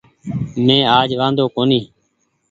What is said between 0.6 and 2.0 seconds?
مينٚ آج وآۮو ڪونيٚ